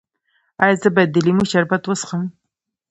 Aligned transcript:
ایا 0.63 0.75
زه 0.81 0.89
باید 0.95 1.09
د 1.13 1.17
لیمو 1.25 1.43
شربت 1.51 1.83
وڅښم؟ 1.85 2.23